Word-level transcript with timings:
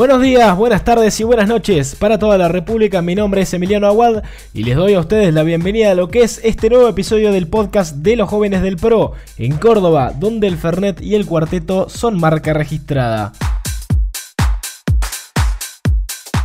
Buenos 0.00 0.22
días, 0.22 0.56
buenas 0.56 0.82
tardes 0.82 1.20
y 1.20 1.24
buenas 1.24 1.46
noches 1.46 1.94
para 1.94 2.18
toda 2.18 2.38
la 2.38 2.48
República. 2.48 3.02
Mi 3.02 3.14
nombre 3.14 3.42
es 3.42 3.52
Emiliano 3.52 3.86
Aguad 3.86 4.22
y 4.54 4.64
les 4.64 4.74
doy 4.74 4.94
a 4.94 5.00
ustedes 5.00 5.34
la 5.34 5.42
bienvenida 5.42 5.90
a 5.90 5.94
lo 5.94 6.08
que 6.08 6.22
es 6.22 6.40
este 6.42 6.70
nuevo 6.70 6.88
episodio 6.88 7.32
del 7.32 7.48
podcast 7.48 7.96
de 7.96 8.16
los 8.16 8.30
jóvenes 8.30 8.62
del 8.62 8.78
PRO 8.78 9.12
en 9.36 9.58
Córdoba, 9.58 10.14
donde 10.18 10.46
el 10.46 10.56
Fernet 10.56 11.02
y 11.02 11.16
el 11.16 11.26
cuarteto 11.26 11.90
son 11.90 12.18
marca 12.18 12.54
registrada. 12.54 13.34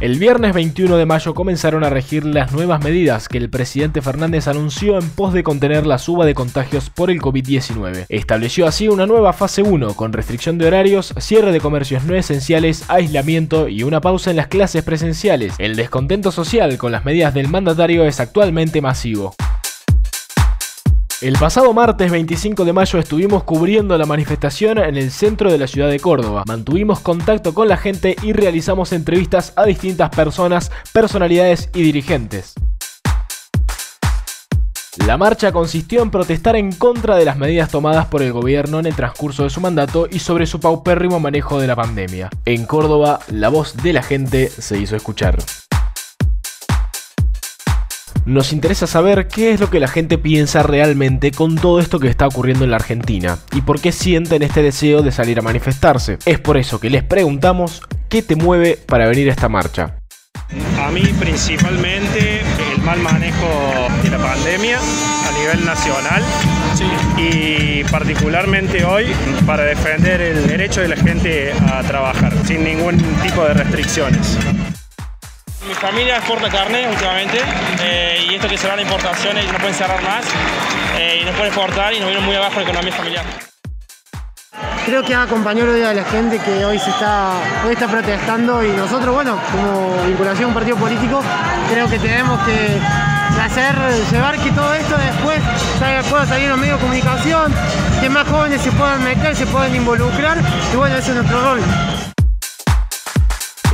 El 0.01 0.19
viernes 0.19 0.53
21 0.53 0.97
de 0.97 1.05
mayo 1.05 1.33
comenzaron 1.33 1.85
a 1.85 1.89
regir 1.89 2.25
las 2.25 2.51
nuevas 2.51 2.83
medidas 2.83 3.29
que 3.29 3.37
el 3.37 3.49
presidente 3.49 4.01
Fernández 4.01 4.49
anunció 4.49 4.97
en 4.99 5.09
pos 5.09 5.31
de 5.31 5.41
contener 5.41 5.87
la 5.87 5.99
suba 5.99 6.25
de 6.25 6.33
contagios 6.33 6.89
por 6.89 7.09
el 7.09 7.21
COVID-19. 7.21 8.05
Estableció 8.09 8.67
así 8.67 8.89
una 8.89 9.05
nueva 9.05 9.31
fase 9.31 9.61
1 9.61 9.93
con 9.93 10.11
restricción 10.11 10.57
de 10.57 10.67
horarios, 10.67 11.13
cierre 11.17 11.53
de 11.53 11.61
comercios 11.61 12.03
no 12.03 12.13
esenciales, 12.13 12.83
aislamiento 12.89 13.69
y 13.69 13.83
una 13.83 14.01
pausa 14.01 14.31
en 14.31 14.37
las 14.37 14.47
clases 14.47 14.83
presenciales. 14.83 15.53
El 15.59 15.77
descontento 15.77 16.33
social 16.33 16.77
con 16.77 16.91
las 16.91 17.05
medidas 17.05 17.33
del 17.33 17.47
mandatario 17.47 18.03
es 18.03 18.19
actualmente 18.19 18.81
masivo. 18.81 19.33
El 21.21 21.37
pasado 21.37 21.73
martes 21.73 22.11
25 22.11 22.65
de 22.65 22.73
mayo 22.73 22.99
estuvimos 22.99 23.45
cubriendo 23.45 23.97
la 23.97 24.05
manifestación 24.05 24.79
en 24.79 24.97
el 24.97 25.11
centro 25.11 25.49
de 25.49 25.57
la 25.57 25.65
ciudad 25.65 25.89
de 25.89 26.01
Córdoba. 26.01 26.43
Mantuvimos 26.45 26.99
contacto 26.99 27.53
con 27.53 27.69
la 27.69 27.77
gente 27.77 28.17
y 28.21 28.33
realizamos 28.33 28.91
entrevistas 28.91 29.53
a 29.55 29.63
distintas 29.63 30.09
personas, 30.09 30.73
personalidades 30.91 31.69
y 31.73 31.83
dirigentes. 31.83 32.53
La 35.07 35.17
marcha 35.17 35.53
consistió 35.53 36.01
en 36.01 36.11
protestar 36.11 36.57
en 36.57 36.73
contra 36.73 37.15
de 37.15 37.23
las 37.23 37.37
medidas 37.37 37.69
tomadas 37.69 38.07
por 38.07 38.21
el 38.21 38.33
gobierno 38.33 38.79
en 38.79 38.85
el 38.85 38.95
transcurso 38.95 39.43
de 39.43 39.49
su 39.49 39.61
mandato 39.61 40.07
y 40.11 40.19
sobre 40.19 40.45
su 40.45 40.59
paupérrimo 40.59 41.21
manejo 41.21 41.61
de 41.61 41.67
la 41.67 41.77
pandemia. 41.77 42.29
En 42.43 42.65
Córdoba, 42.65 43.19
la 43.29 43.47
voz 43.47 43.77
de 43.77 43.93
la 43.93 44.03
gente 44.03 44.49
se 44.49 44.77
hizo 44.77 44.97
escuchar. 44.97 45.37
Nos 48.25 48.53
interesa 48.53 48.87
saber 48.87 49.27
qué 49.27 49.51
es 49.51 49.59
lo 49.59 49.69
que 49.69 49.79
la 49.79 49.87
gente 49.87 50.17
piensa 50.17 50.63
realmente 50.63 51.29
con 51.29 51.55
todo 51.55 51.79
esto 51.79 51.99
que 51.99 52.07
está 52.07 52.25
ocurriendo 52.25 52.63
en 52.63 52.71
la 52.71 52.77
Argentina 52.77 53.37
y 53.53 53.61
por 53.61 53.79
qué 53.79 53.91
sienten 53.91 54.41
este 54.41 54.63
deseo 54.63 55.03
de 55.03 55.11
salir 55.11 55.37
a 55.37 55.43
manifestarse. 55.43 56.17
Es 56.25 56.39
por 56.39 56.57
eso 56.57 56.79
que 56.79 56.89
les 56.89 57.03
preguntamos 57.03 57.83
qué 58.09 58.23
te 58.23 58.35
mueve 58.35 58.79
para 58.83 59.07
venir 59.07 59.29
a 59.29 59.31
esta 59.31 59.47
marcha. 59.47 59.99
A 60.79 60.89
mí 60.89 61.03
principalmente 61.19 62.41
el 62.75 62.81
mal 62.81 62.99
manejo 62.99 63.47
de 64.01 64.09
la 64.09 64.17
pandemia 64.17 64.79
a 64.79 65.39
nivel 65.39 65.63
nacional 65.63 66.23
y 67.17 67.83
particularmente 67.83 68.85
hoy 68.85 69.05
para 69.45 69.65
defender 69.65 70.21
el 70.21 70.47
derecho 70.47 70.81
de 70.81 70.87
la 70.87 70.95
gente 70.95 71.51
a 71.53 71.83
trabajar 71.83 72.33
sin 72.43 72.63
ningún 72.63 72.97
tipo 73.21 73.43
de 73.43 73.53
restricciones. 73.53 74.35
Mi 75.67 75.73
familia 75.73 76.17
exporta 76.17 76.47
carne 76.49 76.87
últimamente 76.87 77.39
eh, 77.81 78.27
y 78.29 78.35
esto 78.35 78.47
que 78.47 78.57
se 78.57 78.67
van 78.67 78.77
a 78.77 78.81
importaciones 78.83 79.45
y 79.45 79.47
no 79.47 79.57
pueden 79.57 79.73
cerrar 79.73 80.01
más 80.03 80.23
eh, 80.95 81.21
y 81.21 81.25
no 81.25 81.31
pueden 81.31 81.47
exportar 81.47 81.91
y 81.91 81.99
nos 81.99 82.09
viene 82.09 82.23
muy 82.23 82.35
abajo 82.35 82.57
la 82.57 82.63
economía 82.63 82.93
familiar. 82.93 83.25
Creo 84.85 85.03
que 85.03 85.15
acompañó 85.15 85.65
hoy 85.65 85.81
a 85.81 85.93
la 85.93 86.03
gente 86.03 86.37
que 86.37 86.63
hoy 86.63 86.77
se 86.77 86.91
está, 86.91 87.31
hoy 87.65 87.73
está 87.73 87.87
protestando 87.87 88.63
y 88.63 88.69
nosotros, 88.73 89.15
bueno, 89.15 89.39
como 89.51 90.03
vinculación 90.05 90.45
a 90.45 90.47
un 90.49 90.53
partido 90.53 90.77
político, 90.77 91.23
creo 91.71 91.89
que 91.89 91.97
tenemos 91.97 92.39
que 92.41 92.79
hacer, 93.41 93.75
llevar 94.11 94.37
que 94.37 94.51
todo 94.51 94.71
esto 94.75 94.95
después 94.97 95.41
pueda 96.09 96.25
salir 96.27 96.45
en 96.45 96.49
los 96.51 96.59
medios 96.59 96.77
de 96.77 96.81
comunicación, 96.81 97.51
que 97.99 98.09
más 98.09 98.27
jóvenes 98.27 98.61
se 98.61 98.71
puedan 98.71 99.03
meter, 99.03 99.35
se 99.35 99.47
puedan 99.47 99.75
involucrar 99.75 100.37
y 100.71 100.75
bueno, 100.75 100.95
ese 100.95 101.09
es 101.09 101.15
nuestro 101.15 101.41
rol. 101.41 101.61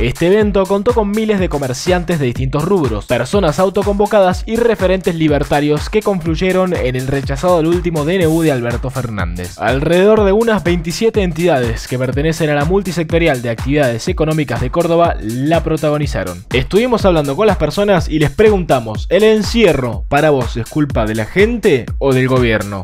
Este 0.00 0.26
evento 0.26 0.66
contó 0.66 0.94
con 0.94 1.10
miles 1.10 1.38
de 1.38 1.48
comerciantes 1.48 2.18
de 2.18 2.26
distintos 2.26 2.64
rubros, 2.64 3.06
personas 3.06 3.58
autoconvocadas 3.58 4.42
y 4.46 4.56
referentes 4.56 5.14
libertarios 5.14 5.90
que 5.90 6.02
confluyeron 6.02 6.74
en 6.74 6.96
el 6.96 7.06
rechazado 7.06 7.58
al 7.58 7.66
último 7.66 8.04
DNU 8.04 8.42
de 8.42 8.52
Alberto 8.52 8.90
Fernández. 8.90 9.58
Alrededor 9.58 10.24
de 10.24 10.32
unas 10.32 10.64
27 10.64 11.22
entidades 11.22 11.86
que 11.86 11.98
pertenecen 11.98 12.50
a 12.50 12.54
la 12.54 12.64
multisectorial 12.64 13.42
de 13.42 13.50
actividades 13.50 14.08
económicas 14.08 14.60
de 14.60 14.70
Córdoba 14.70 15.16
la 15.20 15.62
protagonizaron. 15.62 16.44
Estuvimos 16.52 17.04
hablando 17.04 17.36
con 17.36 17.46
las 17.46 17.58
personas 17.58 18.08
y 18.08 18.18
les 18.18 18.30
preguntamos, 18.30 19.06
¿el 19.08 19.22
encierro 19.22 20.04
para 20.08 20.30
vos 20.30 20.56
es 20.56 20.68
culpa 20.68 21.06
de 21.06 21.14
la 21.14 21.26
gente 21.26 21.86
o 21.98 22.12
del 22.12 22.28
gobierno? 22.28 22.82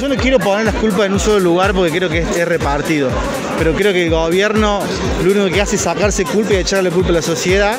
Yo 0.00 0.08
no 0.08 0.16
quiero 0.16 0.38
poner 0.38 0.66
las 0.66 0.74
culpas 0.74 1.06
en 1.06 1.12
un 1.12 1.20
solo 1.20 1.38
lugar 1.38 1.72
porque 1.72 1.90
creo 1.90 2.10
que 2.10 2.18
es 2.18 2.46
repartido, 2.46 3.08
pero 3.56 3.72
creo 3.72 3.92
que 3.92 4.04
el 4.04 4.10
gobierno 4.10 4.80
lo 5.24 5.30
único 5.30 5.46
que 5.46 5.62
hace 5.62 5.76
es 5.76 5.82
sacarse 5.82 6.24
culpa 6.24 6.54
y 6.54 6.56
echarle 6.56 6.90
culpa 6.90 7.10
a 7.10 7.12
la 7.12 7.22
sociedad. 7.22 7.76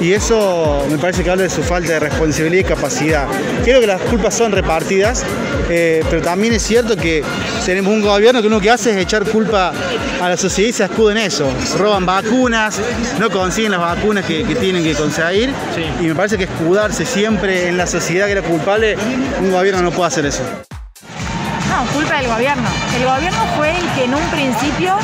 Y 0.00 0.12
eso 0.12 0.86
me 0.90 0.98
parece 0.98 1.24
que 1.24 1.30
habla 1.30 1.44
de 1.44 1.50
su 1.50 1.62
falta 1.62 1.94
de 1.94 2.00
responsabilidad 2.00 2.60
y 2.60 2.64
capacidad. 2.64 3.26
Creo 3.64 3.80
que 3.80 3.86
las 3.86 4.00
culpas 4.02 4.34
son 4.34 4.52
repartidas, 4.52 5.24
eh, 5.70 6.04
pero 6.08 6.22
también 6.22 6.52
es 6.52 6.62
cierto 6.62 6.94
que 6.94 7.24
tenemos 7.64 7.92
un 7.92 8.02
gobierno 8.02 8.42
que 8.42 8.48
lo 8.48 8.56
único 8.56 8.62
que 8.62 8.70
hace 8.70 8.90
es 8.90 8.98
echar 8.98 9.24
culpa 9.24 9.72
a 10.20 10.28
la 10.28 10.36
sociedad 10.36 10.68
y 10.68 10.72
se 10.72 10.84
escuda 10.84 11.12
en 11.12 11.18
eso. 11.18 11.50
Roban 11.78 12.04
vacunas, 12.04 12.78
no 13.18 13.30
consiguen 13.30 13.72
las 13.72 13.80
vacunas 13.80 14.24
que, 14.24 14.44
tienen 14.60 14.84
que 14.84 14.94
conseguir. 14.94 15.50
Y 16.00 16.04
me 16.04 16.14
parece 16.14 16.36
que 16.36 16.44
escudarse 16.44 17.06
siempre 17.06 17.66
en 17.68 17.78
la 17.78 17.86
sociedad 17.86 18.26
que 18.26 18.32
era 18.32 18.42
culpable, 18.42 18.96
un 19.40 19.50
gobierno 19.50 19.82
no 19.82 19.90
puede 19.90 20.08
hacer 20.08 20.26
eso 20.26 20.42
culpa 21.84 22.16
del 22.16 22.28
gobierno. 22.28 22.68
El 22.96 23.04
gobierno 23.04 23.38
fue 23.56 23.70
el 23.70 23.86
que 23.90 24.04
en 24.04 24.14
un 24.14 24.22
principio 24.30 24.96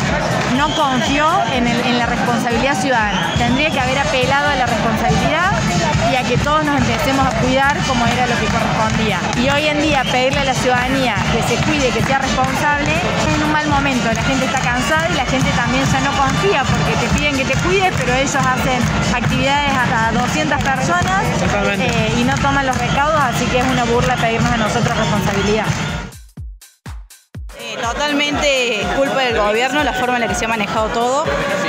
no 0.56 0.74
confió 0.74 1.26
en, 1.52 1.98
la 1.98 2.06
responsabilidad 2.06 2.80
ciudadana. 2.80 3.34
Tendría 3.36 3.70
que 3.70 3.80
haber 3.80 3.98
apelado 3.98 4.48
a 4.48 4.56
la 4.56 4.66
responsabilidad 4.66 5.52
y 6.10 6.16
a 6.16 6.22
que 6.22 6.36
todos 6.38 6.64
nos 6.64 6.76
empecemos 6.78 7.26
a 7.26 7.30
cuidar 7.40 7.76
como 7.86 8.06
era 8.06 8.26
lo 8.26 8.36
que 8.40 8.46
correspondía. 8.46 9.18
Y 9.36 9.50
hoy 9.50 9.68
en 9.68 9.82
día 9.82 10.04
pedirle 10.04 10.40
a 10.40 10.44
la 10.44 10.54
ciudadanía 10.54 11.16
que 11.32 11.42
se 11.42 11.62
cuide, 11.64 11.90
que 11.90 12.02
sea 12.02 12.18
responsable, 12.18 12.90
es 12.90 13.34
en 13.34 13.42
un 13.44 13.52
mal 13.52 13.68
momento. 13.68 14.10
La 14.12 14.22
gente 14.22 14.46
está 14.46 14.60
cansada 14.60 15.08
y 15.10 15.14
la 15.14 15.26
gente 15.26 15.50
también 15.52 15.84
ya 15.84 16.00
no 16.00 16.12
confía 16.12 16.64
porque 16.64 16.92
te 16.96 17.08
piden 17.18 17.36
que 17.36 17.44
te 17.44 17.58
cuides, 17.60 17.92
pero 17.98 18.14
ellos 18.14 18.34
hacen 18.36 18.80
actividades 19.14 19.72
hasta 19.76 20.12
200 20.12 20.62
personas 20.62 21.24
eh, 21.78 22.14
y 22.18 22.24
no 22.24 22.34
toman 22.36 22.66
los 22.66 22.76
recaudos, 22.78 23.20
así 23.20 23.44
que 23.46 23.58
es 23.58 23.66
una 23.66 23.84
burla 23.84 24.16
pedirnos 24.16 24.50
a 24.50 24.56
nosotros 24.56 24.96
responsabilidad. 24.96 25.66
Totalmente 27.82 28.86
culpa 28.96 29.22
del 29.22 29.36
gobierno, 29.36 29.82
la 29.82 29.92
forma 29.92 30.14
en 30.14 30.20
la 30.22 30.28
que 30.28 30.36
se 30.36 30.44
ha 30.44 30.48
manejado 30.48 30.88
todo. 30.90 31.24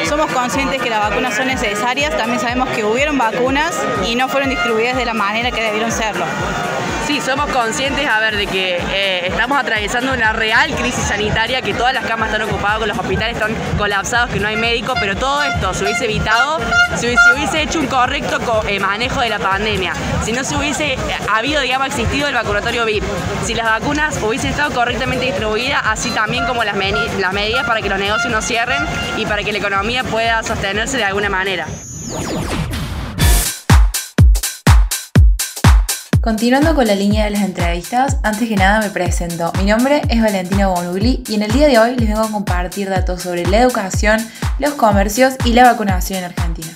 Somos 0.07 0.31
conscientes 0.31 0.79
que 0.79 0.89
las 0.89 0.99
vacunas 0.99 1.35
son 1.35 1.47
necesarias, 1.47 2.15
también 2.15 2.39
sabemos 2.39 2.69
que 2.69 2.83
hubieron 2.83 3.17
vacunas 3.17 3.73
y 4.05 4.15
no 4.15 4.29
fueron 4.29 4.51
distribuidas 4.51 4.95
de 4.95 5.05
la 5.05 5.15
manera 5.15 5.49
que 5.49 5.61
debieron 5.61 5.91
serlo. 5.91 6.25
Sí, 7.13 7.21
somos 7.21 7.47
conscientes, 7.51 8.07
a 8.07 8.19
ver, 8.19 8.35
de 8.35 8.47
que 8.47 8.75
eh, 8.91 9.27
estamos 9.27 9.59
atravesando 9.59 10.13
una 10.13 10.33
real 10.33 10.73
crisis 10.73 11.03
sanitaria, 11.03 11.61
que 11.61 11.75
todas 11.75 11.93
las 11.93 12.07
camas 12.07 12.31
están 12.31 12.49
ocupadas, 12.49 12.79
que 12.79 12.87
los 12.87 12.97
hospitales 12.97 13.35
están 13.35 13.53
colapsados, 13.77 14.31
que 14.31 14.39
no 14.39 14.47
hay 14.47 14.55
médico, 14.55 14.95
pero 14.99 15.15
todo 15.15 15.43
esto 15.43 15.75
se 15.75 15.83
hubiese 15.83 16.05
evitado 16.05 16.57
si 16.95 17.05
hubiese, 17.35 17.61
hecho 17.61 17.79
un 17.79 17.85
correcto 17.85 18.63
eh, 18.67 18.79
manejo 18.79 19.21
de 19.21 19.29
la 19.29 19.37
pandemia, 19.37 19.93
si 20.23 20.31
no 20.31 20.43
se 20.43 20.55
hubiese 20.55 20.93
eh, 20.93 20.97
habido, 21.31 21.61
digamos, 21.61 21.85
existido 21.89 22.27
el 22.27 22.33
vacunatorio 22.33 22.83
VIP, 22.83 23.03
si 23.45 23.53
las 23.53 23.67
vacunas 23.67 24.17
hubiesen 24.23 24.49
estado 24.49 24.73
correctamente 24.73 25.25
distribuidas, 25.25 25.83
así 25.85 26.09
también 26.09 26.47
como 26.47 26.63
las, 26.63 26.75
las 27.19 27.31
medidas 27.31 27.67
para 27.67 27.83
que 27.83 27.89
los 27.89 27.99
negocios 27.99 28.33
no 28.33 28.41
cierren 28.41 28.83
y 29.17 29.27
para 29.27 29.43
que 29.43 29.51
la 29.51 29.59
economía 29.59 30.03
pueda 30.03 30.41
sostenerse 30.41 30.97
de 30.97 31.03
alguna 31.03 31.29
manera. 31.29 31.67
Continuando 36.23 36.73
con 36.73 36.87
la 36.87 36.95
línea 36.95 37.25
de 37.25 37.31
las 37.31 37.41
entrevistas, 37.41 38.19
antes 38.23 38.47
que 38.47 38.55
nada 38.55 38.79
me 38.79 38.89
presento. 38.89 39.51
Mi 39.57 39.65
nombre 39.65 40.01
es 40.07 40.21
Valentina 40.21 40.69
Bonugli 40.69 41.21
y 41.27 41.35
en 41.35 41.41
el 41.41 41.51
día 41.51 41.67
de 41.67 41.77
hoy 41.77 41.97
les 41.97 42.07
vengo 42.07 42.21
a 42.21 42.31
compartir 42.31 42.89
datos 42.89 43.23
sobre 43.23 43.45
la 43.45 43.59
educación, 43.59 44.25
los 44.57 44.71
comercios 44.75 45.33
y 45.43 45.51
la 45.51 45.65
vacunación 45.65 46.19
en 46.19 46.25
Argentina. 46.25 46.69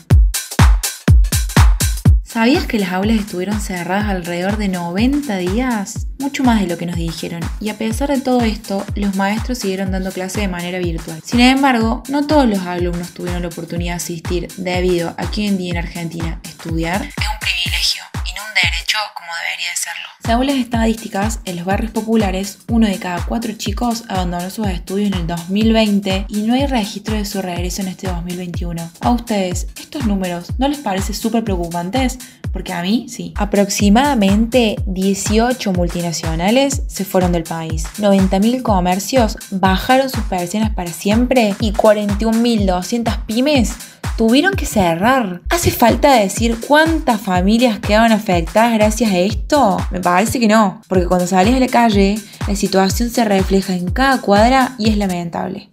¿Sabías 2.24 2.66
que 2.66 2.78
las 2.78 2.92
aulas 2.92 3.16
estuvieron 3.16 3.62
cerradas 3.62 4.10
alrededor 4.10 4.58
de 4.58 4.68
90 4.68 5.38
días? 5.38 6.08
Mucho 6.20 6.44
más 6.44 6.60
de 6.60 6.68
lo 6.68 6.78
que 6.78 6.86
nos 6.86 6.98
dijeron. 6.98 7.40
Y 7.62 7.70
a 7.70 7.78
pesar 7.78 8.10
de 8.10 8.20
todo 8.20 8.42
esto, 8.42 8.86
los 8.96 9.16
maestros 9.16 9.60
siguieron 9.60 9.92
dando 9.92 10.12
clase 10.12 10.42
de 10.42 10.50
manera 10.50 10.78
virtual. 10.78 11.22
Sin 11.24 11.40
embargo, 11.40 12.04
no 12.10 12.28
todos 12.28 12.50
los 12.50 12.60
alumnos 12.60 13.12
tuvieron 13.12 13.44
la 13.44 13.48
oportunidad 13.48 13.94
de 13.94 13.98
asistir 13.98 14.50
debido 14.58 15.16
a 15.18 15.32
que 15.32 15.40
hoy 15.40 15.48
en 15.48 15.58
día 15.58 15.72
en 15.72 15.78
Argentina 15.78 16.42
estudiar 16.44 17.02
es 17.02 17.16
un 17.16 17.40
privilegio 17.40 17.87
derecho 18.36 18.98
como 19.16 19.30
debería 19.44 19.76
serlo. 19.76 20.08
Según 20.24 20.48
las 20.48 20.56
estadísticas, 20.58 21.40
en 21.46 21.58
los 21.58 21.66
barrios 21.66 21.92
populares, 21.92 22.60
uno 22.68 22.88
de 22.88 23.00
cada 23.00 23.26
cuatro 23.26 23.54
chicos 23.54 24.04
abandonó 24.10 24.50
sus 24.50 24.68
estudios 24.68 25.12
en 25.12 25.20
el 25.20 25.28
2020 25.28 26.26
y 26.28 26.42
no 26.42 26.54
hay 26.54 26.66
registro 26.66 27.16
de 27.16 27.26
su 27.26 27.42
regreso 27.42 27.82
en 27.82 27.90
este 27.90 28.08
2021. 28.08 28.92
¿A 29.02 29.12
ustedes 29.12 29.68
estos 29.80 30.06
números 30.06 30.48
no 30.58 30.68
les 30.68 30.80
parecen 30.80 31.16
súper 31.16 31.44
preocupantes? 31.44 32.18
Porque 32.52 32.74
a 32.74 32.82
mí 32.82 33.08
sí. 33.10 33.34
Aproximadamente 33.36 34.78
18 34.86 35.74
multinacionales 35.74 36.84
se 36.88 37.06
fueron 37.06 37.32
del 37.32 37.44
país. 37.44 37.86
90.000 37.98 38.62
comercios 38.64 39.38
bajaron 39.52 40.10
sus 40.10 40.24
persianas 40.24 40.74
para 40.74 40.92
siempre 40.92 41.56
y 41.60 41.74
41.200 41.74 43.26
pymes 43.26 43.76
tuvieron 44.18 44.54
que 44.56 44.66
cerrar. 44.66 45.42
¿Hace 45.50 45.72
falta 45.72 46.16
decir 46.16 46.58
cuántas 46.68 47.22
familias 47.22 47.80
quedaban 47.80 48.12
afectadas 48.12 48.74
gracias 48.74 49.12
a 49.12 49.20
esto? 49.20 49.78
Me 49.92 50.02
parece 50.02 50.40
que 50.40 50.48
no, 50.48 50.82
porque 50.88 51.06
cuando 51.06 51.28
sales 51.28 51.56
a 51.56 51.60
la 51.60 51.68
calle, 51.68 52.20
la 52.48 52.56
situación 52.56 53.12
se 53.12 53.24
refleja 53.24 53.76
en 53.76 53.92
cada 53.92 54.20
cuadra 54.20 54.74
y 54.80 54.90
es 54.90 54.98
lamentable. 54.98 55.70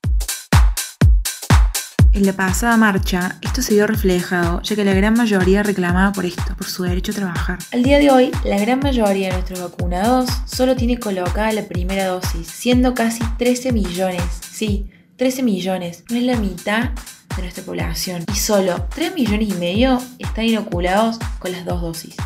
En 2.12 2.26
la 2.26 2.32
pasada 2.32 2.76
marcha, 2.76 3.38
esto 3.40 3.60
se 3.60 3.74
vio 3.74 3.88
reflejado, 3.88 4.62
ya 4.62 4.76
que 4.76 4.84
la 4.84 4.94
gran 4.94 5.14
mayoría 5.14 5.64
reclamaba 5.64 6.12
por 6.12 6.24
esto, 6.24 6.54
por 6.56 6.68
su 6.68 6.84
derecho 6.84 7.10
a 7.10 7.14
trabajar. 7.16 7.58
Al 7.72 7.82
día 7.82 7.98
de 7.98 8.10
hoy, 8.10 8.30
la 8.44 8.56
gran 8.58 8.78
mayoría 8.78 9.28
de 9.28 9.32
nuestros 9.32 9.60
vacunados 9.60 10.30
solo 10.44 10.76
tiene 10.76 11.00
colocada 11.00 11.50
la 11.50 11.64
primera 11.64 12.06
dosis, 12.06 12.46
siendo 12.46 12.94
casi 12.94 13.24
13 13.38 13.72
millones. 13.72 14.22
Sí, 14.48 14.90
13 15.16 15.44
millones, 15.44 16.02
no 16.10 16.16
es 16.16 16.24
la 16.24 16.36
mitad 16.36 16.90
de 17.36 17.42
nuestra 17.42 17.62
población. 17.62 18.24
Y 18.32 18.36
solo 18.36 18.86
3 18.94 19.14
millones 19.14 19.48
y 19.48 19.54
medio 19.54 20.00
están 20.18 20.44
inoculados 20.44 21.18
con 21.38 21.52
las 21.52 21.64
dos 21.64 21.82
dosis. 21.82 22.16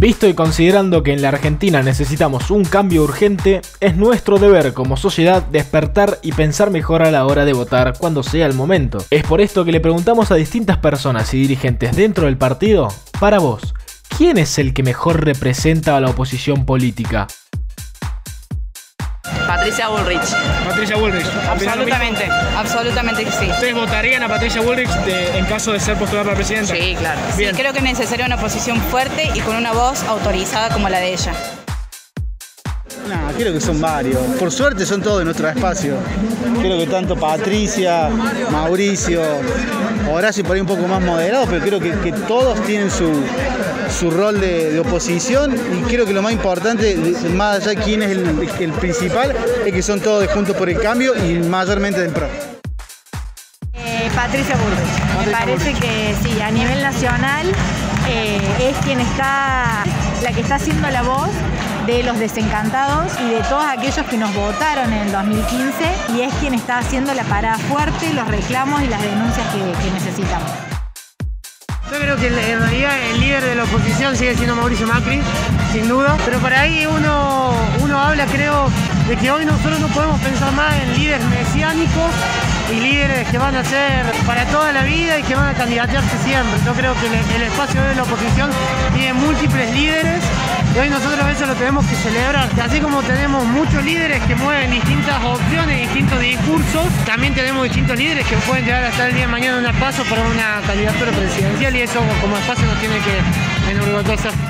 Visto 0.00 0.26
y 0.28 0.34
considerando 0.34 1.02
que 1.02 1.12
en 1.12 1.22
la 1.22 1.28
Argentina 1.28 1.82
necesitamos 1.82 2.50
un 2.50 2.64
cambio 2.64 3.02
urgente, 3.02 3.60
es 3.80 3.96
nuestro 3.96 4.38
deber 4.38 4.72
como 4.72 4.96
sociedad 4.96 5.42
despertar 5.42 6.18
y 6.22 6.32
pensar 6.32 6.70
mejor 6.70 7.02
a 7.02 7.10
la 7.10 7.26
hora 7.26 7.44
de 7.44 7.52
votar 7.52 7.94
cuando 7.98 8.22
sea 8.22 8.46
el 8.46 8.54
momento. 8.54 9.04
Es 9.10 9.24
por 9.24 9.40
esto 9.40 9.64
que 9.64 9.72
le 9.72 9.80
preguntamos 9.80 10.30
a 10.30 10.36
distintas 10.36 10.78
personas 10.78 11.34
y 11.34 11.40
dirigentes 11.40 11.96
dentro 11.96 12.26
del 12.26 12.38
partido, 12.38 12.88
para 13.18 13.38
vos, 13.38 13.74
¿quién 14.16 14.38
es 14.38 14.58
el 14.58 14.72
que 14.72 14.82
mejor 14.82 15.24
representa 15.24 15.96
a 15.96 16.00
la 16.00 16.10
oposición 16.10 16.64
política? 16.64 17.26
Patricia 19.48 19.88
Bullrich. 19.88 20.28
Patricia 20.66 20.96
Bullrich. 20.96 21.26
Absolutamente, 21.48 22.28
absolutamente 22.54 23.24
que 23.24 23.30
sí. 23.30 23.50
¿Ustedes 23.50 23.74
votarían 23.74 24.22
a 24.22 24.28
Patricia 24.28 24.60
Bullrich 24.60 24.90
en 25.06 25.46
caso 25.46 25.72
de 25.72 25.80
ser 25.80 25.96
postulada 25.96 26.24
para 26.26 26.36
presidenta? 26.36 26.74
Sí, 26.74 26.94
claro. 26.98 27.18
Sí, 27.34 27.46
creo 27.56 27.72
que 27.72 27.78
es 27.78 27.84
necesaria 27.84 28.26
una 28.26 28.36
posición 28.36 28.78
fuerte 28.78 29.30
y 29.34 29.40
con 29.40 29.56
una 29.56 29.72
voz 29.72 30.02
autorizada 30.04 30.68
como 30.68 30.90
la 30.90 30.98
de 30.98 31.14
ella. 31.14 31.32
No, 33.08 33.32
creo 33.38 33.54
que 33.54 33.60
son 33.62 33.80
varios. 33.80 34.20
Por 34.38 34.52
suerte 34.52 34.84
son 34.84 35.00
todos 35.00 35.20
de 35.20 35.24
nuestro 35.24 35.48
espacio. 35.48 35.96
Creo 36.60 36.76
que 36.76 36.86
tanto 36.86 37.16
Patricia, 37.16 38.10
Mauricio, 38.50 39.22
Horacio 40.12 40.44
por 40.44 40.56
ahí 40.56 40.60
un 40.60 40.66
poco 40.66 40.86
más 40.86 41.00
moderado, 41.00 41.46
pero 41.48 41.64
creo 41.64 41.80
que, 41.80 42.12
todos 42.26 42.62
tienen 42.64 42.90
su, 42.90 43.10
su 43.90 44.10
rol 44.10 44.40
de, 44.40 44.78
oposición 44.80 45.54
y 45.54 45.82
creo 45.90 46.06
que 46.06 46.12
lo 46.12 46.22
más 46.22 46.32
importante, 46.32 46.96
más 47.34 47.56
allá 47.56 47.70
de 47.70 47.76
quién 47.76 48.02
es 48.02 48.10
el, 48.10 48.72
principal, 48.72 49.34
es 49.66 49.72
que 49.72 49.82
son 49.82 50.00
todos 50.00 50.20
de 50.20 50.28
Juntos 50.28 50.56
por 50.56 50.68
el 50.68 50.80
Cambio 50.80 51.14
y 51.16 51.38
mayormente 51.38 52.00
del 52.00 52.12
PRO. 52.12 52.26
Eh, 53.74 54.10
Patricia 54.14 54.56
Burgos. 54.56 55.26
Me 55.26 55.32
parece 55.32 55.74
que 55.74 56.14
sí, 56.22 56.40
a 56.40 56.50
nivel 56.50 56.80
nacional 56.82 57.46
eh, 58.08 58.70
es 58.70 58.76
quien 58.84 59.00
está, 59.00 59.84
la 60.22 60.32
que 60.32 60.40
está 60.40 60.56
haciendo 60.56 60.88
la 60.90 61.02
voz 61.02 61.30
de 61.88 62.02
los 62.02 62.18
desencantados 62.18 63.12
y 63.18 63.30
de 63.30 63.40
todos 63.44 63.64
aquellos 63.64 64.06
que 64.06 64.18
nos 64.18 64.34
votaron 64.34 64.92
en 64.92 65.06
el 65.06 65.12
2015 65.12 65.72
y 66.14 66.20
es 66.20 66.34
quien 66.34 66.52
está 66.52 66.78
haciendo 66.78 67.14
la 67.14 67.24
parada 67.24 67.56
fuerte, 67.56 68.12
los 68.12 68.28
reclamos 68.28 68.82
y 68.82 68.88
las 68.88 69.02
denuncias 69.02 69.46
que, 69.54 69.90
necesitamos. 69.90 70.77
Yo 71.90 71.98
creo 71.98 72.16
que 72.16 72.26
en 72.26 72.60
realidad 72.60 72.98
el 72.98 73.20
líder 73.20 73.42
de 73.42 73.54
la 73.54 73.64
oposición 73.64 74.14
sigue 74.14 74.34
siendo 74.36 74.54
Mauricio 74.54 74.86
Macri, 74.86 75.22
sin 75.72 75.88
duda, 75.88 76.18
pero 76.24 76.38
por 76.38 76.52
ahí 76.52 76.84
uno, 76.86 77.54
uno 77.80 77.98
habla, 77.98 78.26
creo, 78.26 78.68
de 79.08 79.16
que 79.16 79.30
hoy 79.30 79.46
nosotros 79.46 79.80
no 79.80 79.88
podemos 79.88 80.20
pensar 80.20 80.52
más 80.52 80.74
en 80.82 80.94
líderes 80.94 81.24
mesiánicos 81.24 82.12
y 82.70 82.80
líderes 82.80 83.26
que 83.28 83.38
van 83.38 83.56
a 83.56 83.64
ser 83.64 84.04
para 84.26 84.44
toda 84.46 84.70
la 84.72 84.82
vida 84.82 85.18
y 85.18 85.22
que 85.22 85.34
van 85.34 85.48
a 85.48 85.54
candidatearse 85.54 86.18
siempre. 86.24 86.60
Yo 86.66 86.74
creo 86.74 86.94
que 87.00 87.06
el, 87.06 87.42
espacio 87.42 87.82
de 87.82 87.94
la 87.94 88.02
oposición 88.02 88.50
tiene 88.94 89.14
hoy 90.80 90.90
nosotros 90.90 91.26
eso 91.28 91.46
lo 91.46 91.54
tenemos 91.54 91.84
que 91.86 91.94
celebrar. 91.96 92.48
Así 92.62 92.80
como 92.80 93.02
tenemos 93.02 93.44
muchos 93.46 93.84
líderes 93.84 94.22
que 94.24 94.34
mueven 94.34 94.70
distintas 94.70 95.22
opciones, 95.24 95.80
distintos 95.80 96.20
discursos, 96.20 96.86
también 97.04 97.34
tenemos 97.34 97.64
distintos 97.64 97.96
líderes 97.96 98.26
que 98.26 98.36
pueden 98.38 98.64
llegar 98.64 98.84
hasta 98.84 99.08
el 99.08 99.14
día 99.14 99.26
de 99.26 99.32
mañana 99.32 99.70
un 99.70 99.80
paso 99.80 100.02
para 100.04 100.22
una 100.22 100.60
candidatura 100.66 101.12
presidencial 101.12 101.74
y 101.76 101.82
eso 101.82 102.00
como 102.20 102.36
espacio 102.36 102.66
nos 102.66 102.78
tiene 102.80 102.96
que 103.00 103.70
enorgullecer. 103.70 104.47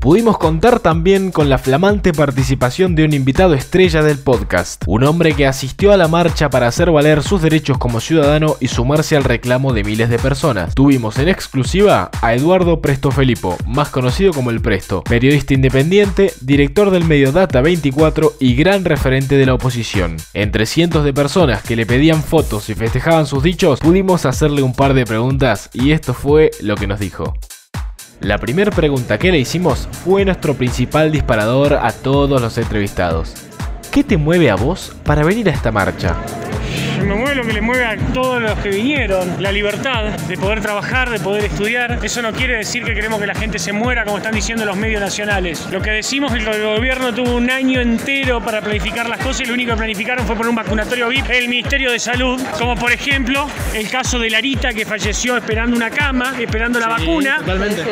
Pudimos 0.00 0.38
contar 0.38 0.80
también 0.80 1.30
con 1.30 1.50
la 1.50 1.58
flamante 1.58 2.14
participación 2.14 2.94
de 2.94 3.04
un 3.04 3.12
invitado 3.12 3.52
estrella 3.52 4.02
del 4.02 4.18
podcast, 4.18 4.82
un 4.86 5.04
hombre 5.04 5.34
que 5.34 5.46
asistió 5.46 5.92
a 5.92 5.98
la 5.98 6.08
marcha 6.08 6.48
para 6.48 6.68
hacer 6.68 6.90
valer 6.90 7.22
sus 7.22 7.42
derechos 7.42 7.76
como 7.76 8.00
ciudadano 8.00 8.56
y 8.60 8.68
sumarse 8.68 9.14
al 9.14 9.24
reclamo 9.24 9.74
de 9.74 9.84
miles 9.84 10.08
de 10.08 10.18
personas. 10.18 10.74
Tuvimos 10.74 11.18
en 11.18 11.28
exclusiva 11.28 12.10
a 12.22 12.34
Eduardo 12.34 12.80
Presto 12.80 13.10
Felipo, 13.10 13.58
más 13.66 13.90
conocido 13.90 14.32
como 14.32 14.48
El 14.48 14.62
Presto, 14.62 15.04
periodista 15.04 15.52
independiente, 15.52 16.32
director 16.40 16.90
del 16.90 17.04
medio 17.04 17.30
Data 17.30 17.60
24 17.60 18.36
y 18.40 18.54
gran 18.54 18.86
referente 18.86 19.36
de 19.36 19.44
la 19.44 19.52
oposición. 19.52 20.16
Entre 20.32 20.64
cientos 20.64 21.04
de 21.04 21.12
personas 21.12 21.62
que 21.62 21.76
le 21.76 21.84
pedían 21.84 22.22
fotos 22.22 22.70
y 22.70 22.74
festejaban 22.74 23.26
sus 23.26 23.42
dichos, 23.42 23.80
pudimos 23.80 24.24
hacerle 24.24 24.62
un 24.62 24.72
par 24.72 24.94
de 24.94 25.04
preguntas 25.04 25.68
y 25.74 25.90
esto 25.92 26.14
fue 26.14 26.52
lo 26.62 26.74
que 26.76 26.86
nos 26.86 27.00
dijo. 27.00 27.34
La 28.20 28.36
primera 28.36 28.70
pregunta 28.70 29.18
que 29.18 29.32
le 29.32 29.38
hicimos 29.38 29.88
fue 30.04 30.26
nuestro 30.26 30.52
principal 30.52 31.10
disparador 31.10 31.72
a 31.72 31.90
todos 31.90 32.38
los 32.42 32.58
entrevistados. 32.58 33.32
¿Qué 33.90 34.04
te 34.04 34.18
mueve 34.18 34.50
a 34.50 34.56
vos 34.56 34.92
para 35.04 35.24
venir 35.24 35.48
a 35.48 35.52
esta 35.52 35.72
marcha? 35.72 36.14
Mueve 37.30 37.42
lo 37.42 37.46
que 37.46 37.52
le 37.52 37.60
mueve 37.60 37.84
a 37.84 37.96
todos 38.12 38.42
los 38.42 38.58
que 38.58 38.70
vinieron, 38.70 39.40
la 39.40 39.52
libertad 39.52 40.04
de 40.04 40.36
poder 40.36 40.60
trabajar, 40.60 41.10
de 41.10 41.20
poder 41.20 41.44
estudiar. 41.44 41.98
Eso 42.02 42.22
no 42.22 42.32
quiere 42.32 42.56
decir 42.56 42.82
que 42.82 42.92
queremos 42.92 43.20
que 43.20 43.26
la 43.26 43.34
gente 43.34 43.58
se 43.58 43.72
muera 43.72 44.04
como 44.04 44.18
están 44.18 44.34
diciendo 44.34 44.64
los 44.64 44.76
medios 44.76 45.00
nacionales. 45.00 45.66
Lo 45.70 45.80
que 45.80 45.90
decimos 45.90 46.34
es 46.34 46.44
que 46.44 46.50
el 46.50 46.62
gobierno 46.62 47.14
tuvo 47.14 47.36
un 47.36 47.50
año 47.50 47.80
entero 47.80 48.40
para 48.40 48.60
planificar 48.60 49.08
las 49.08 49.18
cosas 49.18 49.42
y 49.42 49.44
lo 49.44 49.54
único 49.54 49.72
que 49.72 49.78
planificaron 49.78 50.26
fue 50.26 50.34
poner 50.34 50.50
un 50.50 50.56
vacunatorio 50.56 51.08
VIP 51.08 51.30
el 51.30 51.48
Ministerio 51.48 51.92
de 51.92 51.98
Salud, 52.00 52.40
como 52.58 52.74
por 52.74 52.90
ejemplo 52.90 53.48
el 53.74 53.88
caso 53.88 54.18
de 54.18 54.30
Larita 54.30 54.72
que 54.72 54.84
falleció 54.84 55.36
esperando 55.36 55.76
una 55.76 55.90
cama, 55.90 56.34
esperando 56.40 56.80
la 56.80 56.88
vacuna, 56.88 57.38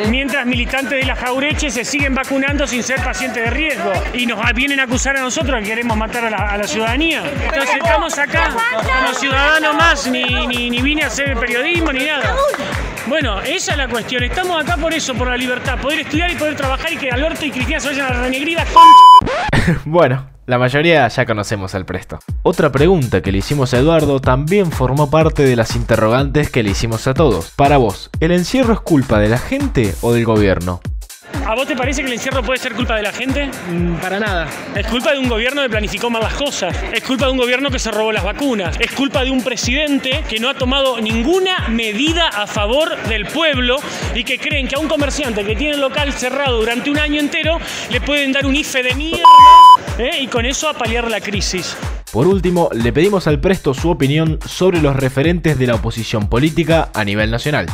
mientras 0.09 0.45
militantes 0.45 0.99
de 0.99 1.05
la 1.05 1.15
Jaureche 1.15 1.69
se 1.69 1.85
siguen 1.85 2.13
vacunando 2.13 2.67
sin 2.67 2.83
ser 2.83 3.01
pacientes 3.01 3.43
de 3.43 3.49
riesgo 3.49 3.93
y 4.13 4.25
nos 4.25 4.39
vienen 4.53 4.79
a 4.81 4.83
acusar 4.83 5.15
a 5.15 5.21
nosotros 5.21 5.61
que 5.61 5.69
queremos 5.69 5.95
matar 5.95 6.25
a 6.25 6.29
la, 6.29 6.37
a 6.37 6.57
la 6.57 6.67
ciudadanía. 6.67 7.23
Entonces 7.45 7.75
estamos 7.75 8.17
acá 8.17 8.49
como 8.81 9.13
ciudadano 9.29 9.73
más, 9.73 10.07
ni, 10.07 10.69
ni, 10.69 10.81
vine 10.81 11.03
a 11.03 11.07
hacer 11.07 11.37
periodismo 11.37 11.91
ni 11.93 12.05
nada. 12.05 12.35
Bueno, 13.07 13.41
esa 13.41 13.71
es 13.71 13.77
la 13.77 13.87
cuestión. 13.87 14.23
Estamos 14.23 14.61
acá 14.61 14.77
por 14.77 14.93
eso, 14.93 15.13
por 15.13 15.27
la 15.27 15.37
libertad. 15.37 15.79
Poder 15.79 15.99
estudiar 15.99 16.31
y 16.31 16.35
poder 16.35 16.55
trabajar 16.55 16.91
y 16.93 16.97
que 16.97 17.09
Alberto 17.09 17.45
y 17.45 17.51
Cristina 17.51 17.79
se 17.79 17.89
vayan 17.89 18.07
a 18.07 18.13
la 18.13 18.21
renegrida. 18.23 18.65
bueno, 19.85 20.29
la 20.45 20.57
mayoría 20.57 21.07
ya 21.07 21.25
conocemos 21.25 21.75
al 21.75 21.85
presto. 21.85 22.19
Otra 22.43 22.71
pregunta 22.71 23.21
que 23.21 23.31
le 23.31 23.39
hicimos 23.39 23.73
a 23.73 23.77
Eduardo 23.77 24.19
también 24.19 24.71
formó 24.71 25.09
parte 25.09 25.43
de 25.43 25.55
las 25.55 25.75
interrogantes 25.75 26.49
que 26.49 26.63
le 26.63 26.71
hicimos 26.71 27.07
a 27.07 27.13
todos. 27.13 27.51
Para 27.51 27.77
vos, 27.77 28.09
¿el 28.19 28.31
encierro 28.31 28.73
es 28.73 28.79
culpa 28.79 29.19
de 29.19 29.29
la 29.29 29.37
gente 29.37 29.93
o 30.01 30.13
del 30.13 30.25
gobierno? 30.25 30.81
¿A 31.45 31.55
vos 31.55 31.67
te 31.67 31.75
parece 31.75 32.01
que 32.01 32.07
el 32.07 32.13
encierro 32.13 32.43
puede 32.43 32.59
ser 32.59 32.73
culpa 32.73 32.95
de 32.95 33.01
la 33.01 33.11
gente? 33.11 33.49
Mm, 33.69 33.95
para 33.95 34.19
nada. 34.19 34.47
Es 34.75 34.85
culpa 34.87 35.13
de 35.13 35.19
un 35.19 35.27
gobierno 35.27 35.61
que 35.61 35.69
planificó 35.69 36.09
mal 36.09 36.21
las 36.21 36.33
cosas. 36.33 36.75
Es 36.93 37.03
culpa 37.03 37.25
de 37.25 37.31
un 37.31 37.37
gobierno 37.37 37.71
que 37.71 37.79
se 37.79 37.91
robó 37.91 38.11
las 38.11 38.23
vacunas. 38.23 38.75
Es 38.79 38.91
culpa 38.91 39.23
de 39.23 39.31
un 39.31 39.43
presidente 39.43 40.23
que 40.29 40.39
no 40.39 40.49
ha 40.49 40.53
tomado 40.53 40.99
ninguna 41.01 41.67
medida 41.69 42.27
a 42.27 42.45
favor 42.45 42.95
del 43.03 43.25
pueblo 43.25 43.77
y 44.13 44.23
que 44.23 44.37
creen 44.37 44.67
que 44.67 44.75
a 44.75 44.79
un 44.79 44.87
comerciante 44.87 45.43
que 45.43 45.55
tiene 45.55 45.73
el 45.73 45.81
local 45.81 46.13
cerrado 46.13 46.59
durante 46.59 46.89
un 46.89 46.99
año 46.99 47.19
entero 47.19 47.59
le 47.89 48.01
pueden 48.01 48.31
dar 48.31 48.45
un 48.45 48.55
IFE 48.55 48.83
de 48.83 48.95
mierda 48.95 49.23
¿eh? 49.97 50.19
y 50.21 50.27
con 50.27 50.45
eso 50.45 50.69
apalear 50.69 51.09
la 51.09 51.21
crisis. 51.21 51.75
Por 52.11 52.25
último, 52.25 52.69
le 52.73 52.91
pedimos 52.91 53.27
al 53.27 53.39
Presto 53.39 53.75
su 53.75 53.91
opinión 53.91 54.39
sobre 54.43 54.81
los 54.81 54.95
referentes 54.95 55.59
de 55.59 55.67
la 55.67 55.75
oposición 55.75 56.27
política 56.27 56.89
a 56.95 57.03
nivel 57.03 57.29
nacional. 57.29 57.67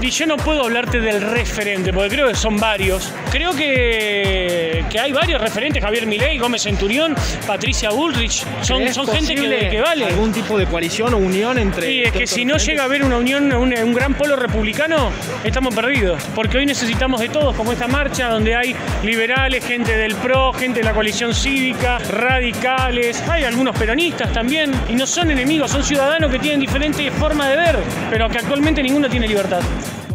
Y 0.00 0.10
yo 0.10 0.26
no 0.26 0.36
puedo 0.36 0.62
hablarte 0.62 1.00
del 1.00 1.20
referente, 1.20 1.92
porque 1.92 2.10
creo 2.10 2.28
que 2.28 2.34
son 2.34 2.58
varios. 2.58 3.12
Creo 3.30 3.52
que, 3.54 4.84
que 4.90 4.98
hay 4.98 5.12
varios 5.12 5.40
referentes, 5.40 5.82
Javier 5.82 6.06
Milei, 6.06 6.38
Gómez 6.38 6.62
Centurión, 6.62 7.14
Patricia 7.46 7.90
Bullrich. 7.90 8.44
Son, 8.62 8.92
son 8.92 9.06
gente 9.06 9.34
que, 9.34 9.80
vale. 9.80 10.06
¿Algún 10.06 10.32
tipo 10.32 10.58
de 10.58 10.66
coalición 10.66 11.14
o 11.14 11.18
unión 11.18 11.58
entre... 11.58 11.86
Sí, 11.86 12.02
es 12.02 12.12
que 12.12 12.26
si 12.26 12.44
no 12.44 12.58
llega 12.58 12.82
a 12.82 12.86
haber 12.86 13.04
una 13.04 13.16
unión, 13.16 13.52
un, 13.52 13.72
un 13.76 13.94
gran 13.94 14.14
polo 14.14 14.36
republicano, 14.36 15.10
estamos 15.44 15.74
perdidos. 15.74 16.22
Porque 16.34 16.58
hoy 16.58 16.66
necesitamos 16.66 17.20
de 17.20 17.28
todos, 17.28 17.54
como 17.56 17.72
esta 17.72 17.88
marcha, 17.88 18.28
donde 18.28 18.54
hay 18.54 18.76
liberales, 19.04 19.64
gente 19.64 19.96
del 19.96 20.14
PRO, 20.16 20.52
gente 20.52 20.80
de 20.80 20.84
la 20.84 20.94
coalición 20.94 21.34
cívica, 21.34 21.98
radicales, 21.98 23.22
hay 23.28 23.44
algunos 23.44 23.71
peronistas 23.72 24.32
también, 24.32 24.72
y 24.88 24.94
no 24.94 25.06
son 25.06 25.30
enemigos, 25.30 25.70
son 25.70 25.82
ciudadanos 25.82 26.30
que 26.30 26.38
tienen 26.38 26.60
diferentes 26.60 27.12
formas 27.14 27.48
de 27.48 27.56
ver, 27.56 27.78
pero 28.10 28.28
que 28.28 28.38
actualmente 28.38 28.82
ninguno 28.82 29.08
tiene 29.08 29.26
libertad. 29.26 29.60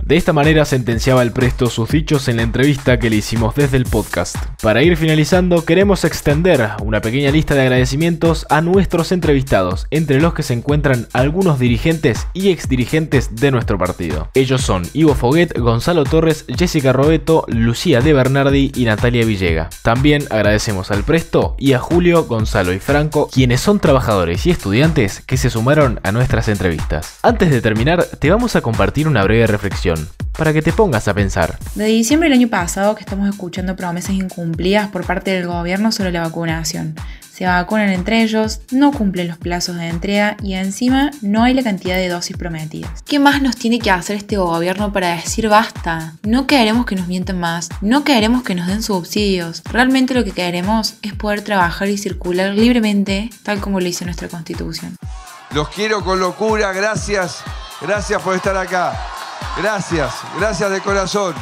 De 0.08 0.16
esta 0.16 0.32
manera 0.32 0.64
sentenciaba 0.64 1.22
el 1.22 1.34
presto 1.34 1.70
sus 1.70 1.90
dichos 1.90 2.30
en 2.30 2.38
la 2.38 2.44
entrevista 2.44 2.98
que 2.98 3.10
le 3.10 3.18
hicimos 3.18 3.56
desde 3.56 3.76
el 3.76 3.84
podcast. 3.84 4.38
Para 4.62 4.82
ir 4.82 4.96
finalizando, 4.96 5.66
queremos 5.66 6.06
extender 6.06 6.66
una 6.82 7.02
pequeña 7.02 7.30
lista 7.30 7.56
de 7.56 7.64
agradecimientos 7.64 8.46
a 8.50 8.62
nuestros 8.62 9.12
entrevistados, 9.12 9.86
entre 9.92 10.22
los 10.22 10.34
que 10.34 10.44
se 10.44 10.54
encuentran 10.54 11.10
algunos 11.12 11.60
dirigentes 11.60 12.26
y 12.34 12.52
exdirigentes 12.52 13.36
de 13.36 13.52
nuestro 13.52 13.78
partido. 13.78 14.30
Ellos 14.34 14.62
son 14.62 14.84
Ivo 14.94 15.14
Foguet, 15.14 15.60
Gonzalo 15.60 16.06
Torres, 16.06 16.46
Jessica 16.48 16.94
Robeto, 16.94 17.44
Lucía 17.50 18.00
De 18.00 18.14
Bernardi 18.14 18.72
y 18.76 18.86
Natalia 18.86 19.26
Villega. 19.26 19.70
También 19.82 20.24
agradecemos 20.30 20.90
al 20.90 21.04
Presto 21.04 21.58
y 21.60 21.74
a 21.74 21.80
Julio, 21.80 22.24
Gonzalo 22.24 22.72
y 22.72 22.80
Franco, 22.80 23.28
quienes 23.30 23.60
son 23.60 23.82
trabajadores 23.82 24.46
y 24.46 24.52
estudiantes 24.52 25.22
que 25.26 25.36
se 25.36 25.50
sumaron 25.50 26.00
a 26.04 26.14
nuestras 26.14 26.48
entrevistas. 26.48 27.20
Antes 27.24 27.52
de 27.52 27.60
terminar, 27.60 28.06
te 28.06 28.32
vamos 28.32 28.56
a 28.56 28.62
compartir 28.62 29.10
una 29.10 29.24
breve 29.24 29.48
reflexión 29.48 29.97
para 30.38 30.54
que 30.54 30.62
te 30.62 30.72
pongas 30.72 31.08
a 31.08 31.14
pensar. 31.14 31.58
De 31.76 31.86
diciembre 31.86 32.30
del 32.30 32.38
año 32.38 32.48
pasado 32.48 32.96
que 32.96 33.02
estamos 33.02 33.28
escuchando 33.28 33.76
promesas 33.76 34.16
incumplidas 34.16 34.90
por 34.90 35.06
parte 35.06 35.32
del 35.32 35.48
gobierno 35.48 35.92
sobre 35.92 36.12
la 36.12 36.22
vacunación. 36.22 36.96
Se 37.38 37.46
vacunan 37.46 37.90
entre 37.90 38.24
ellos, 38.24 38.62
no 38.72 38.92
cumplen 38.92 39.28
los 39.28 39.38
plazos 39.38 39.76
de 39.76 39.90
entrega 39.90 40.38
y 40.42 40.54
encima 40.54 41.12
no 41.22 41.44
hay 41.44 41.54
la 41.54 41.62
cantidad 41.62 41.96
de 41.96 42.10
dosis 42.10 42.36
prometidas. 42.36 43.04
¿Qué 43.04 43.20
más 43.20 43.44
nos 43.44 43.56
tiene 43.56 43.78
que 43.78 43.92
hacer 43.92 44.16
este 44.16 44.38
gobierno 44.38 44.92
para 44.92 45.16
decir 45.16 45.48
basta? 45.48 46.16
No 46.24 46.48
queremos 46.48 46.88
que 46.88 46.96
nos 46.96 47.08
mientan 47.08 47.40
más, 47.40 47.70
no 47.82 48.04
queremos 48.04 48.42
que 48.42 48.56
nos 48.56 48.66
den 48.66 48.82
subsidios. 48.82 49.62
Realmente 49.72 50.16
lo 50.16 50.24
que 50.24 50.32
queremos 50.32 50.96
es 51.04 51.14
poder 51.14 51.42
trabajar 51.42 51.90
y 51.90 52.00
circular 52.00 52.56
libremente 52.56 53.30
tal 53.44 53.60
como 53.60 53.80
lo 53.80 53.86
dice 53.86 54.04
nuestra 54.04 54.30
constitución. 54.30 54.96
Los 55.52 55.70
quiero 55.70 56.04
con 56.04 56.20
locura, 56.20 56.74
gracias, 56.74 57.44
gracias 57.82 58.20
por 58.20 58.36
estar 58.36 58.58
acá. 58.58 59.17
Gracias, 59.62 60.14
gracias 60.40 60.72
de 60.72 60.82
corazón. 60.82 61.34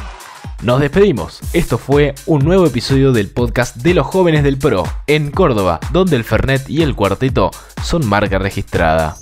Nos 0.62 0.80
despedimos. 0.80 1.40
Esto 1.52 1.76
fue 1.76 2.14
un 2.24 2.42
nuevo 2.42 2.64
episodio 2.64 3.12
del 3.12 3.28
podcast 3.28 3.76
de 3.76 3.92
los 3.92 4.06
jóvenes 4.06 4.42
del 4.42 4.58
PRO 4.58 4.84
en 5.06 5.30
Córdoba, 5.30 5.78
donde 5.92 6.16
el 6.16 6.24
Fernet 6.24 6.68
y 6.70 6.82
el 6.82 6.94
cuarteto 6.94 7.50
son 7.82 8.06
marca 8.06 8.38
registrada. 8.38 9.16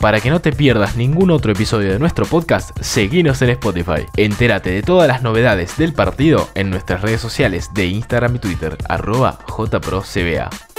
Para 0.00 0.20
que 0.20 0.30
no 0.30 0.40
te 0.40 0.50
pierdas 0.50 0.96
ningún 0.96 1.30
otro 1.30 1.52
episodio 1.52 1.92
de 1.92 2.00
nuestro 2.00 2.26
podcast, 2.26 2.76
seguinos 2.80 3.40
en 3.42 3.50
Spotify. 3.50 4.04
Entérate 4.16 4.70
de 4.70 4.82
todas 4.82 5.06
las 5.06 5.22
novedades 5.22 5.76
del 5.76 5.92
partido 5.92 6.48
en 6.56 6.70
nuestras 6.70 7.02
redes 7.02 7.20
sociales 7.20 7.68
de 7.72 7.86
Instagram 7.86 8.34
y 8.34 8.38
Twitter, 8.40 8.76
arroba 8.88 9.38
JProCBA. 9.46 10.71